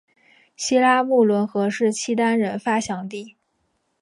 [0.55, 3.37] 西拉木伦河是契丹人发祥地。